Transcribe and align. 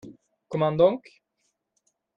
Comment 0.49 0.71
donc? 0.71 1.21